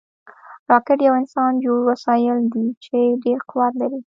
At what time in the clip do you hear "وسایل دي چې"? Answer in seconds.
1.89-2.97